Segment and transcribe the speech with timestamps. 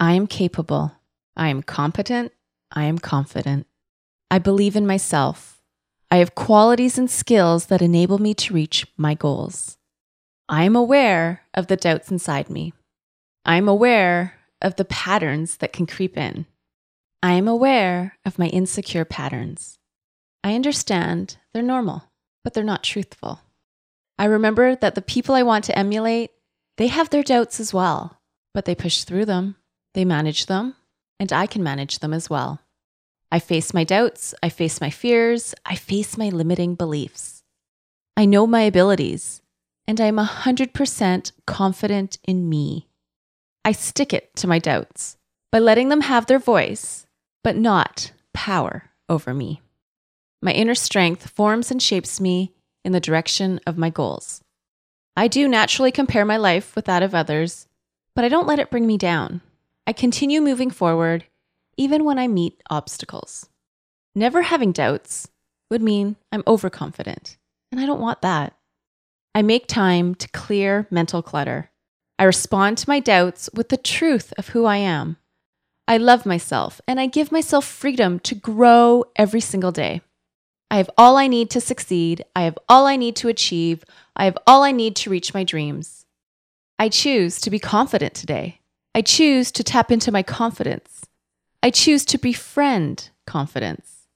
[0.00, 0.92] I am capable.
[1.36, 2.32] I am competent.
[2.72, 3.66] I am confident.
[4.30, 5.62] I believe in myself.
[6.10, 9.78] I have qualities and skills that enable me to reach my goals.
[10.48, 12.72] I am aware of the doubts inside me.
[13.44, 16.46] I am aware of the patterns that can creep in.
[17.22, 19.78] I am aware of my insecure patterns.
[20.42, 22.10] I understand they're normal,
[22.42, 23.40] but they're not truthful.
[24.18, 26.30] I remember that the people I want to emulate,
[26.76, 28.20] they have their doubts as well,
[28.52, 29.56] but they push through them.
[29.94, 30.74] They manage them,
[31.18, 32.60] and I can manage them as well.
[33.30, 37.42] I face my doubts, I face my fears, I face my limiting beliefs.
[38.16, 39.42] I know my abilities,
[39.86, 42.88] and I am 100% confident in me.
[43.64, 45.16] I stick it to my doubts
[45.50, 47.06] by letting them have their voice,
[47.42, 49.62] but not power over me.
[50.42, 52.52] My inner strength forms and shapes me
[52.84, 54.42] in the direction of my goals.
[55.16, 57.66] I do naturally compare my life with that of others,
[58.14, 59.40] but I don't let it bring me down.
[59.86, 61.24] I continue moving forward
[61.76, 63.48] even when I meet obstacles.
[64.14, 65.28] Never having doubts
[65.70, 67.36] would mean I'm overconfident,
[67.72, 68.56] and I don't want that.
[69.34, 71.70] I make time to clear mental clutter.
[72.18, 75.16] I respond to my doubts with the truth of who I am.
[75.88, 80.00] I love myself and I give myself freedom to grow every single day.
[80.70, 82.24] I have all I need to succeed.
[82.34, 83.84] I have all I need to achieve.
[84.16, 86.06] I have all I need to reach my dreams.
[86.78, 88.60] I choose to be confident today.
[88.94, 91.04] I choose to tap into my confidence.
[91.62, 94.06] I choose to befriend confidence.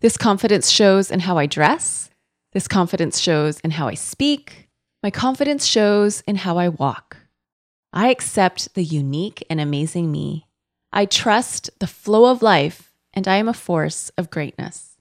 [0.00, 2.10] This confidence shows in how I dress.
[2.52, 4.68] This confidence shows in how I speak.
[5.02, 7.18] My confidence shows in how I walk.
[7.92, 10.46] I accept the unique and amazing me.
[10.92, 14.96] I trust the flow of life, and I am a force of greatness.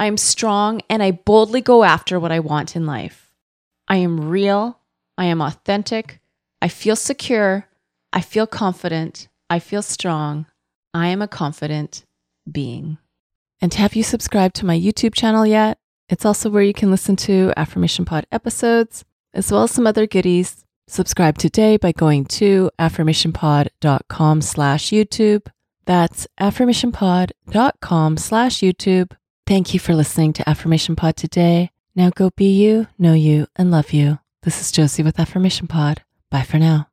[0.00, 3.32] I am strong and I boldly go after what I want in life.
[3.86, 4.78] I am real.
[5.18, 6.20] I am authentic.
[6.62, 7.66] I feel secure.
[8.12, 9.28] I feel confident.
[9.48, 10.46] I feel strong.
[10.92, 12.04] I am a confident
[12.50, 12.98] being.
[13.60, 15.78] And have you subscribed to my YouTube channel yet?
[16.08, 20.06] It's also where you can listen to Affirmation Pod episodes, as well as some other
[20.06, 20.64] goodies.
[20.88, 25.46] Subscribe today by going to affirmationpod.com slash YouTube.
[25.84, 29.12] That's affirmationpod.com slash YouTube.
[29.46, 31.70] Thank you for listening to Affirmation Pod today.
[31.94, 34.18] Now go be you, know you, and love you.
[34.42, 36.02] This is Josie with Affirmation Pod.
[36.30, 36.89] Bye for now.